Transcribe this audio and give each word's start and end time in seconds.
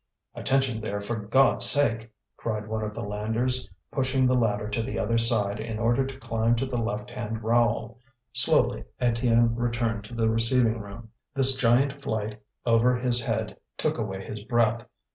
"Attention 0.33 0.81
there, 0.81 0.99
for 0.99 1.15
God's 1.15 1.63
sake!" 1.69 2.09
cried 2.35 2.63
again 2.63 2.91
the 2.91 3.01
landers, 3.03 3.69
pushing 3.91 4.25
the 4.25 4.33
ladder 4.33 4.67
to 4.67 4.81
the 4.81 4.97
other 4.97 5.19
side 5.19 5.59
in 5.59 5.77
order 5.77 6.03
to 6.07 6.17
climb 6.19 6.55
to 6.55 6.65
the 6.65 6.79
left 6.81 7.11
hand 7.11 7.43
rowel. 7.43 7.99
Slowly 8.33 8.83
Étienne 8.99 9.53
returned 9.55 10.03
to 10.05 10.15
the 10.15 10.27
receiving 10.27 10.79
room. 10.79 11.11
This 11.35 11.55
giant 11.55 12.01
flight 12.01 12.41
over 12.65 12.95
his 12.95 13.23
head 13.23 13.57
took 13.77 13.99
away 13.99 14.25
his 14.25 14.39
breath. 14.43 14.87